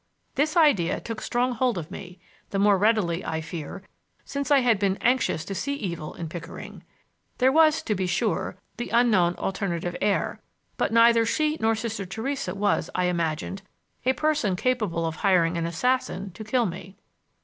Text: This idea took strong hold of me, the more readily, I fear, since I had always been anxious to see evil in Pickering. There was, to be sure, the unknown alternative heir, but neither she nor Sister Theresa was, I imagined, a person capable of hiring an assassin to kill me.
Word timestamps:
This 0.33 0.57
idea 0.57 0.99
took 0.99 1.21
strong 1.21 1.51
hold 1.51 1.77
of 1.77 1.91
me, 1.91 2.19
the 2.49 2.57
more 2.57 2.75
readily, 2.75 3.23
I 3.23 3.39
fear, 3.39 3.83
since 4.25 4.49
I 4.49 4.61
had 4.61 4.77
always 4.77 4.79
been 4.79 4.97
anxious 4.97 5.45
to 5.45 5.53
see 5.53 5.75
evil 5.75 6.15
in 6.15 6.27
Pickering. 6.27 6.83
There 7.37 7.51
was, 7.51 7.83
to 7.83 7.93
be 7.93 8.07
sure, 8.07 8.57
the 8.77 8.89
unknown 8.89 9.35
alternative 9.35 9.95
heir, 10.01 10.41
but 10.75 10.91
neither 10.91 11.23
she 11.23 11.55
nor 11.59 11.75
Sister 11.75 12.07
Theresa 12.07 12.55
was, 12.55 12.89
I 12.95 13.05
imagined, 13.05 13.61
a 14.03 14.13
person 14.13 14.55
capable 14.55 15.05
of 15.05 15.17
hiring 15.17 15.55
an 15.55 15.67
assassin 15.67 16.31
to 16.31 16.43
kill 16.43 16.65
me. 16.65 16.97